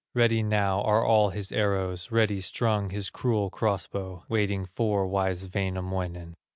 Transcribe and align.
Ready 0.15 0.41
now 0.41 0.81
are 0.81 1.05
all 1.05 1.29
his 1.29 1.51
arrows, 1.51 2.09
Ready 2.11 2.41
strung, 2.41 2.89
his 2.89 3.11
cruel 3.11 3.51
cross 3.51 3.85
bow, 3.85 4.23
Waiting 4.29 4.65
for 4.65 5.05
wise 5.05 5.47
Wainamoinen. 5.53 6.33